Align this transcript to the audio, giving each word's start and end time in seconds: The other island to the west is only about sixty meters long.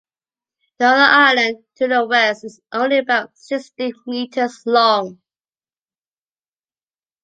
The 0.79 0.85
other 0.85 0.95
island 1.27 1.63
to 1.75 1.87
the 1.87 2.03
west 2.07 2.43
is 2.43 2.59
only 2.71 2.97
about 2.97 3.37
sixty 3.37 3.93
meters 4.07 4.63
long. 4.65 5.21